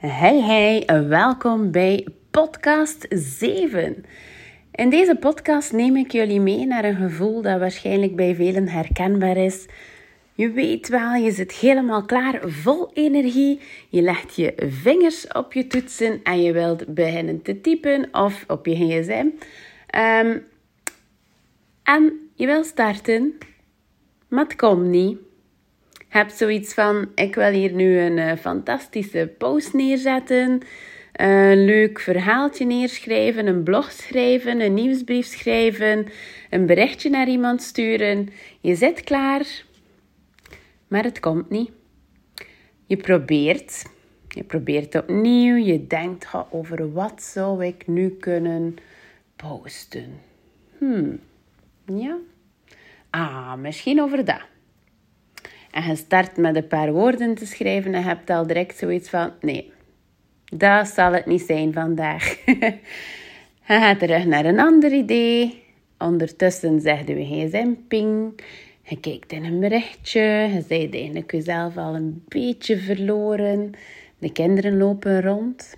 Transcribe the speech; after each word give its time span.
Hey 0.00 0.40
hey, 0.40 1.06
welkom 1.08 1.70
bij 1.70 2.06
podcast 2.30 3.06
7. 3.08 4.04
In 4.72 4.90
deze 4.90 5.16
podcast 5.16 5.72
neem 5.72 5.96
ik 5.96 6.12
jullie 6.12 6.40
mee 6.40 6.66
naar 6.66 6.84
een 6.84 6.96
gevoel 6.96 7.42
dat 7.42 7.58
waarschijnlijk 7.58 8.16
bij 8.16 8.34
velen 8.34 8.68
herkenbaar 8.68 9.36
is. 9.36 9.66
Je 10.34 10.50
weet 10.50 10.88
wel, 10.88 11.14
je 11.14 11.30
zit 11.30 11.52
helemaal 11.52 12.04
klaar, 12.04 12.40
vol 12.44 12.90
energie. 12.92 13.60
Je 13.88 14.02
legt 14.02 14.36
je 14.36 14.52
vingers 14.56 15.26
op 15.28 15.52
je 15.52 15.66
toetsen 15.66 16.20
en 16.22 16.42
je 16.42 16.52
wilt 16.52 16.94
beginnen 16.94 17.42
te 17.42 17.60
typen 17.60 18.08
of 18.12 18.44
op 18.48 18.66
je 18.66 18.74
gsm. 18.74 19.26
Ehm, 19.86 20.38
en 21.82 22.30
je 22.34 22.46
wil 22.46 22.64
starten, 22.64 23.38
maar 24.28 24.44
het 24.44 24.56
komt 24.56 24.86
niet 24.86 25.18
heb 26.10 26.30
zoiets 26.30 26.74
van: 26.74 27.08
ik 27.14 27.34
wil 27.34 27.50
hier 27.50 27.72
nu 27.72 27.98
een 27.98 28.16
uh, 28.16 28.32
fantastische 28.36 29.34
post 29.38 29.72
neerzetten, 29.72 30.60
een 31.12 31.64
leuk 31.64 32.00
verhaaltje 32.00 32.64
neerschrijven, 32.64 33.46
een 33.46 33.62
blog 33.62 33.92
schrijven, 33.92 34.60
een 34.60 34.74
nieuwsbrief 34.74 35.26
schrijven, 35.26 36.06
een 36.50 36.66
berichtje 36.66 37.10
naar 37.10 37.28
iemand 37.28 37.62
sturen. 37.62 38.28
Je 38.60 38.74
zit 38.74 39.00
klaar, 39.00 39.46
maar 40.88 41.04
het 41.04 41.20
komt 41.20 41.50
niet. 41.50 41.70
Je 42.86 42.96
probeert, 42.96 43.84
je 44.28 44.44
probeert 44.44 44.94
opnieuw, 44.94 45.56
je 45.56 45.86
denkt 45.86 46.26
over 46.50 46.92
wat 46.92 47.22
zou 47.22 47.64
ik 47.64 47.86
nu 47.86 48.10
kunnen 48.10 48.76
posten. 49.36 50.20
Hmm, 50.78 51.20
ja. 51.84 52.16
Ah, 53.10 53.54
misschien 53.54 54.02
over 54.02 54.24
dat 54.24 54.49
en 55.70 55.82
je 55.82 55.96
start 55.96 56.36
met 56.36 56.56
een 56.56 56.66
paar 56.66 56.92
woorden 56.92 57.34
te 57.34 57.46
schrijven 57.46 57.94
en 57.94 58.00
je 58.00 58.06
hebt 58.06 58.30
al 58.30 58.46
direct 58.46 58.78
zoiets 58.78 59.08
van: 59.08 59.32
nee, 59.40 59.72
dat 60.44 60.88
zal 60.88 61.12
het 61.12 61.26
niet 61.26 61.42
zijn 61.42 61.72
vandaag. 61.72 62.44
je 62.44 62.78
gaat 63.66 63.98
terug 63.98 64.24
naar 64.24 64.44
een 64.44 64.60
ander 64.60 64.92
idee. 64.92 65.62
Ondertussen 65.98 66.80
zegt 66.80 67.08
je 67.08 67.24
gsm 67.24 67.72
ping. 67.88 68.40
Je 68.82 69.00
kijkt 69.00 69.32
in 69.32 69.44
een 69.44 69.60
berichtje. 69.60 70.20
Je 70.20 70.64
bent 70.68 70.94
eigenlijk 70.94 71.32
jezelf 71.32 71.76
al 71.76 71.94
een 71.94 72.24
beetje 72.28 72.76
verloren. 72.76 73.72
De 74.18 74.32
kinderen 74.32 74.76
lopen 74.76 75.22
rond. 75.22 75.74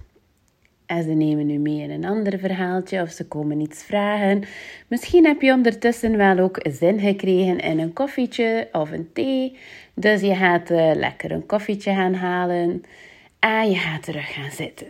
En 0.92 1.02
ze 1.02 1.10
nemen 1.10 1.50
u 1.50 1.58
mee 1.58 1.80
in 1.80 1.90
een 1.90 2.04
ander 2.04 2.38
verhaaltje 2.38 3.02
of 3.02 3.10
ze 3.10 3.26
komen 3.26 3.60
iets 3.60 3.82
vragen. 3.82 4.44
Misschien 4.88 5.24
heb 5.24 5.40
je 5.40 5.52
ondertussen 5.52 6.16
wel 6.16 6.38
ook 6.38 6.60
zin 6.62 7.00
gekregen 7.00 7.58
in 7.58 7.78
een 7.78 7.92
koffietje 7.92 8.68
of 8.72 8.90
een 8.90 9.12
thee. 9.12 9.58
Dus 9.94 10.20
je 10.20 10.34
gaat 10.34 10.70
uh, 10.70 10.90
lekker 10.94 11.30
een 11.30 11.46
koffietje 11.46 11.92
gaan 11.92 12.14
halen 12.14 12.82
en 13.38 13.70
je 13.70 13.76
gaat 13.76 14.02
terug 14.02 14.32
gaan 14.32 14.50
zitten. 14.50 14.86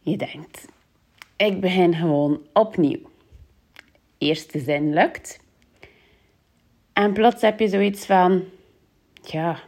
Je 0.00 0.16
denkt, 0.16 0.66
ik 1.36 1.60
begin 1.60 1.94
gewoon 1.94 2.40
opnieuw. 2.52 3.10
Eerste 4.18 4.58
zin 4.58 4.92
lukt. 4.92 5.40
En 6.92 7.12
plots 7.12 7.42
heb 7.42 7.60
je 7.60 7.68
zoiets 7.68 8.06
van, 8.06 8.44
ja, 9.22 9.60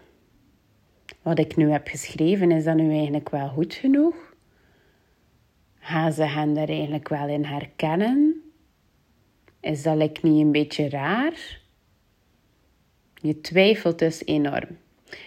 wat 1.22 1.38
ik 1.38 1.56
nu 1.56 1.70
heb 1.70 1.88
geschreven, 1.88 2.50
is 2.50 2.64
dat 2.64 2.76
nu 2.76 2.90
eigenlijk 2.90 3.30
wel 3.30 3.48
goed 3.48 3.74
genoeg? 3.74 4.29
Gaan 5.90 6.12
ze 6.12 6.22
hen 6.22 6.54
daar 6.54 6.68
eigenlijk 6.68 7.08
wel 7.08 7.28
in 7.28 7.44
herkennen? 7.44 8.42
Is 9.60 9.82
dat 9.82 9.96
like 9.96 10.26
niet 10.26 10.40
een 10.40 10.52
beetje 10.52 10.88
raar? 10.88 11.60
Je 13.14 13.40
twijfelt 13.40 13.98
dus 13.98 14.24
enorm. 14.24 14.78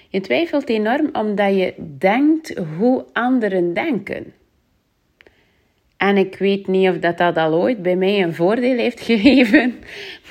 Je 0.10 0.22
twijfelt 0.22 0.70
enorm 0.70 1.10
omdat 1.14 1.56
je 1.56 1.74
denkt 1.98 2.58
hoe 2.78 3.06
anderen 3.14 3.74
denken. 3.74 4.34
En 5.98 6.18
ik 6.18 6.36
weet 6.38 6.68
niet 6.68 6.90
of 6.90 6.98
dat, 6.98 7.18
dat 7.18 7.38
al 7.38 7.54
ooit 7.54 7.82
bij 7.82 7.96
mij 7.96 8.24
een 8.24 8.36
voordeel 8.36 8.78
heeft 8.78 9.00
gegeven, 9.10 9.76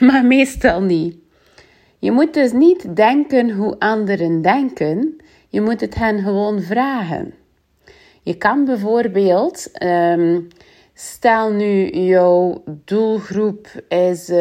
maar 0.01 0.25
meestal 0.25 0.83
niet. 0.83 1.17
Je 1.99 2.13
moet 2.13 2.35
dus 2.35 2.53
niet 2.53 2.97
denken 2.97 3.51
hoe 3.51 3.79
anderen 3.79 4.43
denken, 4.43 5.17
je 5.49 5.61
moet 5.61 5.81
het 5.81 5.95
hen 5.95 6.23
gewoon 6.23 6.63
vragen. 6.63 7.35
Je 8.23 8.35
kan 8.35 8.65
bijvoorbeeld, 8.65 9.71
ehm, 9.73 10.41
stel 10.95 11.53
nu 11.53 11.91
jouw 11.91 12.63
doelgroep 12.85 13.69
is 13.89 14.29
uh, 14.29 14.39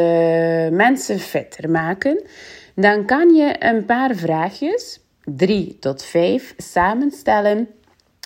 mensen 0.69 1.19
fitter 1.19 1.69
maken, 1.69 2.23
dan 2.75 3.05
kan 3.05 3.33
je 3.33 3.55
een 3.59 3.85
paar 3.85 4.15
vraagjes, 4.15 4.99
drie 5.23 5.77
tot 5.79 6.03
vijf, 6.03 6.53
samenstellen. 6.57 7.67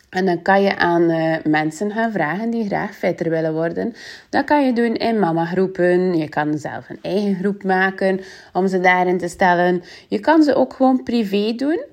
En 0.10 0.26
dan 0.26 0.42
kan 0.42 0.62
je 0.62 0.78
aan 0.78 1.02
uh, 1.02 1.36
mensen 1.44 1.92
gaan 1.92 2.12
vragen 2.12 2.50
die 2.50 2.66
graag 2.66 2.96
fitter 2.96 3.30
willen 3.30 3.54
worden. 3.54 3.94
Dat 4.30 4.46
kan 4.46 4.66
je 4.66 4.74
doen 4.74 4.96
in 4.96 5.20
mama-groepen. 5.20 6.18
Je 6.18 6.30
kan 6.30 6.58
zelf 6.58 6.90
een 6.90 7.00
eigen 7.02 7.36
groep 7.36 7.64
maken 7.64 8.20
om 8.54 8.68
ze 8.68 8.80
daarin 8.80 9.18
te 9.18 9.28
stellen. 9.28 9.84
Je 10.08 10.20
kan 10.20 10.44
ze 10.44 10.56
ook 10.56 10.74
gewoon 10.74 11.04
privé 11.04 11.54
doen. 11.56 11.84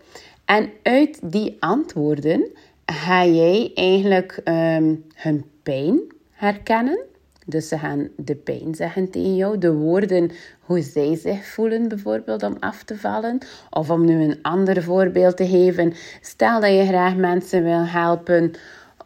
En 0.44 0.70
uit 0.82 1.32
die 1.32 1.56
antwoorden 1.60 2.50
ga 2.87 3.25
jij 3.25 3.70
eigenlijk 3.75 4.41
um, 4.44 5.04
hun 5.15 5.44
pijn 5.62 6.00
herkennen. 6.31 7.04
Dus 7.47 7.69
ze 7.69 7.78
gaan 7.78 8.09
de 8.16 8.34
pijn 8.34 8.75
zeggen 8.75 9.10
tegen 9.10 9.37
jou, 9.37 9.59
de 9.59 9.72
woorden 9.72 10.31
hoe 10.60 10.81
zij 10.81 11.16
zich 11.16 11.47
voelen 11.47 11.88
bijvoorbeeld 11.88 12.43
om 12.43 12.56
af 12.60 12.82
te 12.82 12.97
vallen. 12.97 13.38
Of 13.70 13.91
om 13.91 14.04
nu 14.04 14.22
een 14.22 14.38
ander 14.43 14.82
voorbeeld 14.82 15.37
te 15.37 15.47
geven. 15.47 15.93
Stel 16.20 16.60
dat 16.60 16.70
je 16.70 16.87
graag 16.87 17.16
mensen 17.16 17.62
wil 17.62 17.84
helpen 17.87 18.53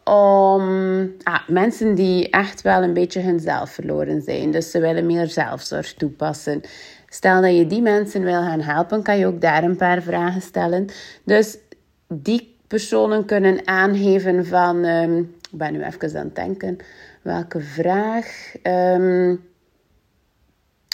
om 0.03 0.61
ah, 1.23 1.47
mensen 1.47 1.95
die 1.95 2.29
echt 2.29 2.61
wel 2.61 2.83
een 2.83 2.93
beetje 2.93 3.21
hunzelf 3.21 3.69
verloren 3.69 4.21
zijn. 4.21 4.51
Dus 4.51 4.71
ze 4.71 4.79
willen 4.79 5.05
meer 5.05 5.27
zelfzorg 5.27 5.93
toepassen. 5.93 6.61
Stel 7.09 7.41
dat 7.41 7.55
je 7.55 7.67
die 7.67 7.81
mensen 7.81 8.23
wil 8.23 8.41
gaan 8.41 8.61
helpen, 8.61 9.03
kan 9.03 9.17
je 9.17 9.25
ook 9.25 9.41
daar 9.41 9.63
een 9.63 9.77
paar 9.77 10.01
vragen 10.01 10.41
stellen. 10.41 10.85
Dus 11.23 11.57
die 12.07 12.56
personen 12.67 13.25
kunnen 13.25 13.67
aangeven 13.67 14.45
van, 14.45 14.85
um, 14.85 15.35
ik 15.51 15.57
ben 15.57 15.73
nu 15.73 15.83
even 15.83 16.19
aan 16.19 16.25
het 16.25 16.35
denken, 16.35 16.77
welke 17.21 17.59
vraag? 17.59 18.53
Um, 18.63 19.45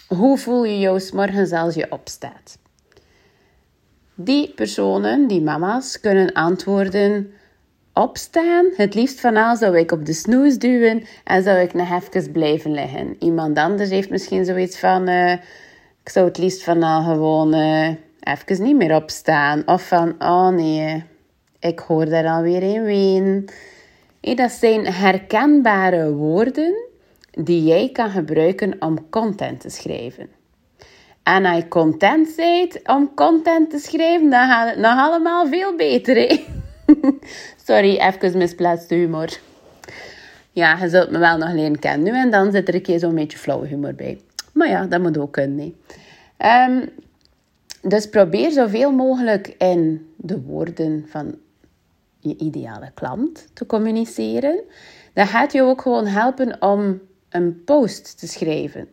hoe 0.08 0.38
voel 0.38 0.66
je 0.66 0.80
jou 0.80 1.02
morgens 1.14 1.52
als 1.52 1.76
je 1.76 1.92
opstaat? 1.92 2.58
Die 4.16 4.54
personen, 4.54 5.28
die 5.28 5.42
mama's, 5.42 6.00
kunnen 6.00 6.34
antwoorden 6.34 7.32
opstaan. 7.94 8.66
Het 8.76 8.94
liefst 8.94 9.20
van 9.20 9.38
al 9.38 9.56
zou 9.56 9.78
ik 9.78 9.92
op 9.92 10.06
de 10.06 10.14
snoes 10.14 10.58
duwen 10.58 11.04
en 11.24 11.44
zou 11.44 11.58
ik 11.58 11.74
nog 11.74 11.92
even 11.92 12.32
blijven 12.32 12.72
liggen. 12.72 13.16
Iemand 13.20 13.58
anders 13.58 13.90
heeft 13.90 14.10
misschien 14.10 14.46
zoiets 14.46 14.80
van... 14.80 15.10
Uh, 15.10 15.32
ik 16.04 16.10
zou 16.10 16.28
het 16.28 16.38
liefst 16.38 16.64
van 16.64 16.84
al 16.84 17.04
gewoon 17.04 17.56
uh, 17.56 17.90
even 18.20 18.64
niet 18.64 18.76
meer 18.76 18.96
opstaan. 18.96 19.68
Of 19.68 19.88
van, 19.88 20.16
oh 20.20 20.50
nee, 20.50 21.04
ik 21.64 21.80
hoor 21.80 22.06
daar 22.06 22.28
alweer 22.28 22.64
een 22.64 22.84
ween. 22.84 23.50
dat 24.36 24.52
zijn 24.52 24.86
herkenbare 24.86 26.14
woorden 26.14 26.76
die 27.32 27.64
jij 27.64 27.90
kan 27.92 28.10
gebruiken 28.10 28.76
om 28.80 29.10
content 29.10 29.60
te 29.60 29.70
schrijven. 29.70 30.30
En 31.24 31.46
als 31.46 31.58
je 31.58 31.68
content 31.68 32.28
zet 32.28 32.82
om 32.86 33.14
content 33.14 33.70
te 33.70 33.80
schrijven, 33.80 34.30
dan 34.30 34.48
gaat 34.48 34.70
het 34.70 34.80
nog 34.80 34.98
allemaal 34.98 35.48
veel 35.48 35.76
beter. 35.76 36.16
Hè? 36.16 36.46
Sorry, 37.66 37.98
even 37.98 38.38
misplaatste 38.38 38.96
humor. 38.96 39.40
Ja, 40.52 40.78
je 40.82 40.90
zult 40.90 41.12
me 41.12 41.18
wel 41.18 41.38
nog 41.38 41.52
leren 41.52 41.80
kennen. 41.80 42.14
Nu 42.14 42.20
en 42.20 42.32
dan 42.32 42.52
zit 42.52 42.68
er 42.68 42.76
een 42.76 42.82
keer 42.82 43.00
zo'n 43.00 43.16
beetje 43.16 43.38
flauwe 43.38 43.68
humor 43.68 43.94
bij. 43.94 44.22
Maar 44.54 44.70
ja, 44.70 44.86
dat 44.86 45.02
moet 45.02 45.18
ook 45.18 45.32
kunnen. 45.32 45.76
Um, 46.38 46.90
dus 47.82 48.10
probeer 48.10 48.52
zoveel 48.52 48.92
mogelijk 48.92 49.56
in 49.58 50.14
de 50.16 50.42
woorden 50.42 51.06
van 51.10 51.36
je 52.24 52.38
ideale 52.38 52.92
klant 52.94 53.48
te 53.54 53.66
communiceren. 53.66 54.64
Dat 55.14 55.28
gaat 55.28 55.52
je 55.52 55.62
ook 55.62 55.82
gewoon 55.82 56.06
helpen 56.06 56.62
om 56.62 57.02
een 57.30 57.64
post 57.64 58.20
te 58.20 58.28
schrijven. 58.28 58.88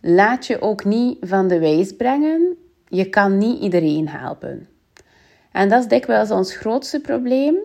Laat 0.00 0.46
je 0.46 0.60
ook 0.60 0.84
niet 0.84 1.18
van 1.20 1.48
de 1.48 1.58
wijs 1.58 1.96
brengen. 1.96 2.56
Je 2.88 3.08
kan 3.08 3.38
niet 3.38 3.60
iedereen 3.60 4.08
helpen. 4.08 4.68
En 5.52 5.68
dat 5.68 5.80
is 5.80 5.88
dikwijls 5.88 6.30
ons 6.30 6.56
grootste 6.56 7.00
probleem. 7.00 7.56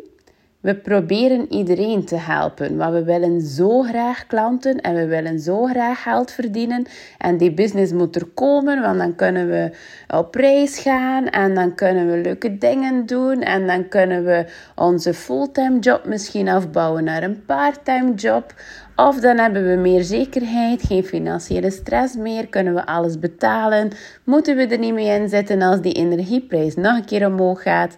We 0.60 0.76
proberen 0.76 1.52
iedereen 1.52 2.06
te 2.06 2.16
helpen, 2.16 2.76
maar 2.76 2.92
we 2.92 3.04
willen 3.04 3.42
zo 3.42 3.82
graag 3.82 4.28
klanten 4.28 4.82
en 4.82 4.96
we 4.96 5.06
willen 5.06 5.40
zo 5.40 5.66
graag 5.66 6.02
geld 6.02 6.32
verdienen. 6.32 6.86
En 7.18 7.38
die 7.38 7.54
business 7.54 7.92
moet 7.92 8.16
er 8.16 8.26
komen, 8.26 8.82
want 8.82 8.98
dan 8.98 9.16
kunnen 9.16 9.50
we 9.50 9.72
op 10.18 10.36
reis 10.36 10.80
gaan 10.80 11.28
en 11.28 11.56
dan 11.56 11.76
kunnen 11.76 12.12
we 12.12 12.18
leuke 12.18 12.58
dingen 12.58 13.06
doen 13.06 13.42
en 13.42 13.68
dan 13.68 13.88
kunnen 13.88 14.24
we 14.26 14.46
onze 14.76 15.14
fulltime 15.14 15.80
job 15.80 16.06
misschien 16.06 16.50
afbouwen 16.50 17.04
naar 17.04 17.24
een 17.24 17.46
parttime 17.46 18.14
job. 18.14 18.54
Of 18.96 19.20
dan 19.20 19.38
hebben 19.38 19.70
we 19.70 19.76
meer 19.76 20.04
zekerheid, 20.04 20.82
geen 20.82 21.04
financiële 21.04 21.72
stress 21.72 22.16
meer, 22.16 22.48
kunnen 22.48 22.74
we 22.74 22.86
alles 22.86 23.20
betalen. 23.20 23.90
Moeten 24.24 24.56
we 24.56 24.68
er 24.68 24.80
niet 24.80 24.94
mee 24.94 25.20
inzetten 25.20 25.62
als 25.62 25.82
die 25.82 25.94
energieprijs 25.94 26.76
nog 26.76 26.98
een 26.98 27.06
keer 27.06 27.28
omhoog 27.28 27.62
gaat. 27.62 27.96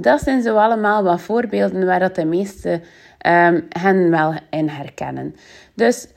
Dat 0.00 0.20
zijn 0.20 0.42
zo 0.42 0.56
allemaal 0.56 1.02
wat 1.02 1.20
voorbeelden 1.20 1.86
waar 1.86 2.00
dat 2.00 2.14
de 2.14 2.24
meesten 2.24 2.82
um, 3.26 3.66
hen 3.68 4.10
wel 4.10 4.34
in 4.50 4.68
herkennen. 4.68 5.34
Dus 5.74 6.08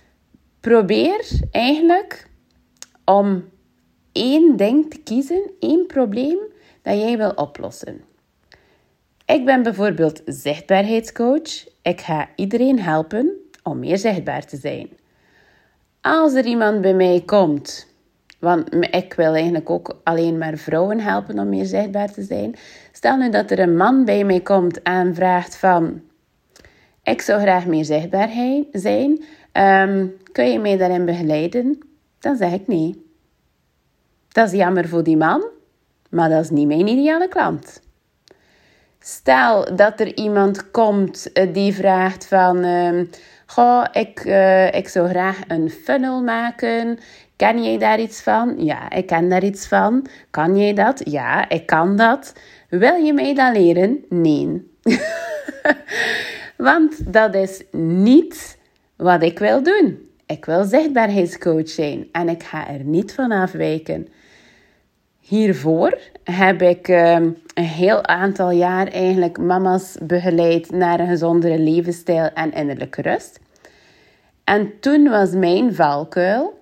probeer 0.59 1.25
eigenlijk 1.51 2.27
om 3.05 3.49
één 4.11 4.55
ding 4.55 4.89
te 4.89 4.99
kiezen, 4.99 5.51
één 5.59 5.85
probleem 5.87 6.37
dat 6.81 6.97
jij 6.97 7.17
wil 7.17 7.31
oplossen. 7.31 8.01
Ik 9.25 9.45
ben 9.45 9.63
bijvoorbeeld 9.63 10.21
zichtbaarheidscoach. 10.25 11.67
Ik 11.81 12.01
ga 12.01 12.29
iedereen 12.35 12.79
helpen 12.79 13.31
om 13.63 13.79
meer 13.79 13.97
zichtbaar 13.97 14.45
te 14.45 14.57
zijn. 14.57 14.89
Als 16.01 16.33
er 16.33 16.45
iemand 16.45 16.81
bij 16.81 16.93
mij 16.93 17.23
komt, 17.25 17.92
want 18.43 18.73
ik 18.91 19.13
wil 19.13 19.33
eigenlijk 19.33 19.69
ook 19.69 19.99
alleen 20.03 20.37
maar 20.37 20.57
vrouwen 20.57 20.99
helpen 20.99 21.39
om 21.39 21.49
meer 21.49 21.65
zichtbaar 21.65 22.11
te 22.11 22.23
zijn. 22.23 22.55
Stel 22.91 23.17
nu 23.17 23.29
dat 23.29 23.51
er 23.51 23.59
een 23.59 23.77
man 23.77 24.05
bij 24.05 24.23
mij 24.23 24.39
komt 24.39 24.81
en 24.81 25.15
vraagt 25.15 25.55
van, 25.55 26.01
ik 27.03 27.21
zou 27.21 27.41
graag 27.41 27.65
meer 27.65 27.85
zichtbaar 27.85 28.29
zijn, 28.71 29.23
ehm, 29.51 30.07
kun 30.31 30.51
je 30.51 30.59
mij 30.59 30.77
daarin 30.77 31.05
begeleiden? 31.05 31.79
Dan 32.19 32.35
zeg 32.35 32.51
ik 32.51 32.67
nee. 32.67 33.05
Dat 34.27 34.47
is 34.47 34.57
jammer 34.57 34.87
voor 34.87 35.03
die 35.03 35.17
man, 35.17 35.45
maar 36.09 36.29
dat 36.29 36.43
is 36.43 36.49
niet 36.49 36.67
mijn 36.67 36.87
ideale 36.87 37.27
klant. 37.27 37.81
Stel 38.99 39.75
dat 39.75 39.99
er 39.99 40.15
iemand 40.15 40.71
komt 40.71 41.31
eh, 41.31 41.53
die 41.53 41.73
vraagt 41.73 42.25
van... 42.27 42.65
Uh, 42.65 43.01
Goh, 43.53 43.85
ik, 43.91 44.25
uh, 44.25 44.73
ik 44.73 44.87
zou 44.87 45.09
graag 45.09 45.39
een 45.47 45.69
funnel 45.69 46.23
maken. 46.23 46.99
Ken 47.35 47.63
jij 47.63 47.77
daar 47.77 47.99
iets 47.99 48.21
van? 48.21 48.55
Ja, 48.57 48.89
ik 48.89 49.05
ken 49.05 49.29
daar 49.29 49.43
iets 49.43 49.67
van. 49.67 50.05
Kan 50.29 50.57
jij 50.57 50.73
dat? 50.73 51.01
Ja, 51.05 51.49
ik 51.49 51.65
kan 51.65 51.95
dat. 51.95 52.33
Wil 52.69 52.95
je 52.95 53.13
mij 53.13 53.35
dat 53.35 53.55
leren? 53.55 54.05
Nee. 54.09 54.71
Want 56.57 57.13
dat 57.13 57.35
is 57.35 57.63
niet 57.71 58.57
wat 58.95 59.23
ik 59.23 59.39
wil 59.39 59.63
doen. 59.63 60.09
Ik 60.25 60.45
wil 60.45 60.63
zichtbaarheidscoach 60.63 61.77
en 62.11 62.29
ik 62.29 62.43
ga 62.43 62.67
er 62.67 62.83
niet 62.83 63.13
van 63.13 63.31
afwijken. 63.31 64.07
Hiervoor 65.19 65.97
heb 66.23 66.61
ik 66.61 66.87
ehm, 66.87 67.29
een 67.53 67.63
heel 67.63 68.05
aantal 68.05 68.51
jaar 68.51 68.87
eigenlijk 68.87 69.37
mama's 69.37 69.97
begeleid 70.03 70.71
naar 70.71 70.99
een 70.99 71.07
gezondere 71.07 71.59
levensstijl 71.59 72.29
en 72.33 72.53
innerlijke 72.53 73.01
rust. 73.01 73.41
En 74.43 74.79
toen 74.79 75.09
was 75.09 75.31
mijn 75.31 75.75
valkuil 75.75 76.61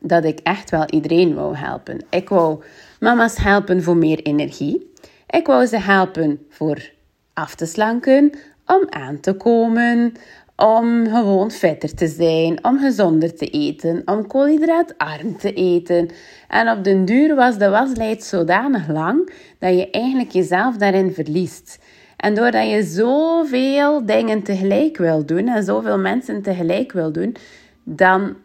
dat 0.00 0.24
ik 0.24 0.38
echt 0.42 0.70
wel 0.70 0.86
iedereen 0.86 1.34
wou 1.34 1.56
helpen. 1.56 2.04
Ik 2.10 2.28
wou 2.28 2.62
mama's 3.00 3.36
helpen 3.36 3.82
voor 3.82 3.96
meer 3.96 4.22
energie. 4.22 4.92
Ik 5.26 5.46
wou 5.46 5.66
ze 5.66 5.78
helpen 5.78 6.46
voor 6.48 6.90
af 7.34 7.54
te 7.54 7.66
slanken, 7.66 8.30
om 8.66 8.86
aan 8.88 9.20
te 9.20 9.32
komen, 9.32 10.12
om 10.56 11.06
gewoon 11.06 11.50
fitter 11.50 11.94
te 11.94 12.06
zijn, 12.06 12.64
om 12.64 12.78
gezonder 12.78 13.34
te 13.34 13.46
eten, 13.46 14.02
om 14.04 14.26
koolhydraatarm 14.26 15.38
te 15.38 15.52
eten. 15.52 16.08
En 16.48 16.70
op 16.70 16.84
den 16.84 17.04
duur 17.04 17.34
was 17.34 17.58
de 17.58 17.68
waslijst 17.68 18.22
zodanig 18.22 18.88
lang 18.88 19.32
dat 19.58 19.74
je 19.74 19.90
eigenlijk 19.90 20.30
jezelf 20.30 20.76
daarin 20.76 21.12
verliest. 21.12 21.78
En 22.20 22.34
doordat 22.34 22.70
je 22.70 22.82
zoveel 22.82 24.06
dingen 24.06 24.42
tegelijk 24.42 24.96
wil 24.96 25.26
doen 25.26 25.48
en 25.48 25.64
zoveel 25.64 25.98
mensen 25.98 26.42
tegelijk 26.42 26.92
wil 26.92 27.12
doen, 27.12 27.36
dan 27.84 28.36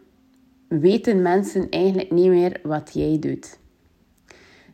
weten 0.68 1.22
mensen 1.22 1.66
eigenlijk 1.70 2.10
niet 2.10 2.28
meer 2.28 2.60
wat 2.62 2.90
jij 2.92 3.16
doet. 3.20 3.58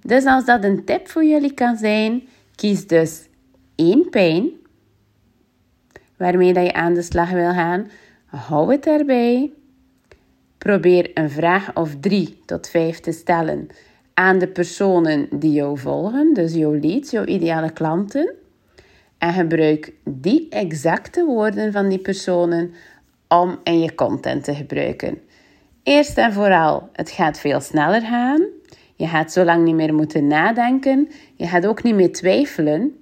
Dus 0.01 0.25
als 0.25 0.45
dat 0.45 0.65
een 0.65 0.85
tip 0.85 1.09
voor 1.09 1.25
jullie 1.25 1.55
kan 1.55 1.77
zijn, 1.77 2.23
kies 2.55 2.87
dus 2.87 3.29
één 3.75 4.11
pijn 4.11 4.51
waarmee 6.17 6.53
dat 6.53 6.65
je 6.65 6.73
aan 6.73 6.95
de 6.95 7.03
slag 7.03 7.31
wil 7.31 7.51
gaan. 7.51 7.91
Hou 8.27 8.73
het 8.73 8.85
daarbij. 8.85 9.53
Probeer 10.59 11.11
een 11.15 11.31
vraag 11.31 11.77
of 11.77 11.97
drie 12.01 12.41
tot 12.45 12.69
vijf 12.69 13.01
te 13.01 13.13
stellen 13.13 13.69
aan 14.15 14.39
de 14.39 14.49
personen 14.49 15.29
die 15.31 15.53
jou 15.53 15.79
volgen, 15.79 16.35
dus 16.35 16.55
jouw 16.55 16.75
leads, 16.75 17.11
jouw 17.11 17.25
ideale 17.25 17.73
klanten. 17.73 18.35
En 19.23 19.33
gebruik 19.33 19.93
die 20.05 20.47
exacte 20.51 21.25
woorden 21.25 21.73
van 21.73 21.89
die 21.89 21.99
personen 21.99 22.75
om 23.29 23.59
in 23.65 23.81
je 23.81 23.95
content 23.95 24.45
te 24.45 24.55
gebruiken. 24.55 25.19
Eerst 25.83 26.19
en 26.19 26.33
vooral, 26.33 26.89
het 26.93 27.11
gaat 27.11 27.39
veel 27.39 27.61
sneller 27.61 28.01
gaan. 28.01 28.47
Je 28.97 29.07
gaat 29.07 29.33
zo 29.33 29.45
lang 29.45 29.65
niet 29.65 29.75
meer 29.75 29.95
moeten 29.95 30.27
nadenken. 30.27 31.09
Je 31.35 31.47
gaat 31.47 31.67
ook 31.67 31.83
niet 31.83 31.95
meer 31.95 32.13
twijfelen, 32.13 32.97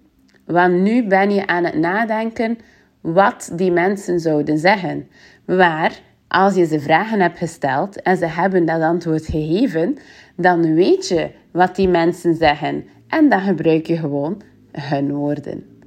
want 0.44 0.74
nu 0.74 1.06
ben 1.06 1.30
je 1.30 1.46
aan 1.46 1.64
het 1.64 1.78
nadenken 1.78 2.58
wat 3.00 3.50
die 3.54 3.72
mensen 3.72 4.20
zouden 4.20 4.58
zeggen. 4.58 5.08
Maar 5.44 6.00
als 6.28 6.54
je 6.54 6.66
ze 6.66 6.80
vragen 6.80 7.20
hebt 7.20 7.38
gesteld 7.38 8.02
en 8.02 8.16
ze 8.16 8.26
hebben 8.26 8.64
dat 8.64 8.82
antwoord 8.82 9.24
gegeven, 9.24 9.96
dan 10.36 10.74
weet 10.74 11.08
je 11.08 11.30
wat 11.50 11.76
die 11.76 11.88
mensen 11.88 12.34
zeggen 12.34 12.84
en 13.08 13.28
dan 13.28 13.40
gebruik 13.40 13.86
je 13.86 13.96
gewoon 13.96 14.42
hun 14.72 15.12
woorden. 15.12 15.78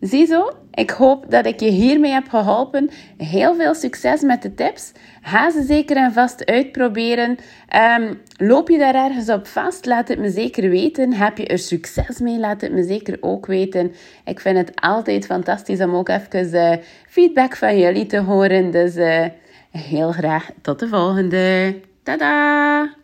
Ziezo, 0.00 0.50
ik 0.74 0.90
hoop 0.90 1.30
dat 1.30 1.46
ik 1.46 1.60
je 1.60 1.70
hiermee 1.70 2.12
heb 2.12 2.28
geholpen. 2.28 2.90
Heel 3.16 3.54
veel 3.54 3.74
succes 3.74 4.20
met 4.20 4.42
de 4.42 4.54
tips. 4.54 4.92
Ga 5.22 5.50
ze 5.50 5.62
zeker 5.62 5.96
en 5.96 6.12
vast 6.12 6.46
uitproberen. 6.46 7.36
Um, 7.98 8.20
loop 8.36 8.68
je 8.68 8.78
daar 8.78 8.94
ergens 8.94 9.28
op 9.28 9.46
vast? 9.46 9.86
Laat 9.86 10.08
het 10.08 10.18
me 10.18 10.30
zeker 10.30 10.70
weten. 10.70 11.12
Heb 11.12 11.38
je 11.38 11.46
er 11.46 11.58
succes 11.58 12.18
mee? 12.18 12.38
Laat 12.38 12.60
het 12.60 12.72
me 12.72 12.82
zeker 12.82 13.16
ook 13.20 13.46
weten. 13.46 13.92
Ik 14.24 14.40
vind 14.40 14.56
het 14.56 14.80
altijd 14.80 15.26
fantastisch 15.26 15.80
om 15.80 15.94
ook 15.94 16.08
even 16.08 16.54
uh, 16.54 16.76
feedback 17.08 17.56
van 17.56 17.78
jullie 17.78 18.06
te 18.06 18.20
horen. 18.20 18.70
Dus 18.70 18.96
uh, 18.96 19.24
heel 19.70 20.12
graag 20.12 20.50
tot 20.62 20.78
de 20.78 20.88
volgende. 20.88 21.74
Tada! 22.02 22.98